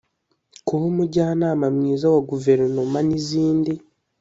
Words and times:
kuba 0.65 0.83
umujyanama 0.91 1.65
mwiza 1.75 2.05
wa 2.13 2.21
guverinoma 2.29 2.99
n 3.07 3.09
izindi 3.19 3.73